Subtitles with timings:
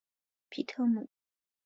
[0.49, 1.07] 皮特姆。